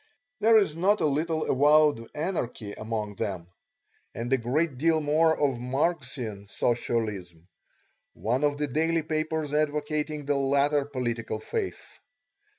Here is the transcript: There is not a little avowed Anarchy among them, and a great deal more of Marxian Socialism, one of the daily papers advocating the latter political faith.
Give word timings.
There 0.39 0.57
is 0.57 0.75
not 0.75 0.99
a 0.99 1.05
little 1.05 1.43
avowed 1.47 2.09
Anarchy 2.15 2.73
among 2.73 3.17
them, 3.17 3.45
and 4.15 4.33
a 4.33 4.37
great 4.39 4.79
deal 4.79 4.99
more 4.99 5.37
of 5.37 5.59
Marxian 5.59 6.47
Socialism, 6.47 7.47
one 8.13 8.43
of 8.43 8.57
the 8.57 8.65
daily 8.65 9.03
papers 9.03 9.53
advocating 9.53 10.25
the 10.25 10.33
latter 10.37 10.85
political 10.85 11.39
faith. 11.39 11.99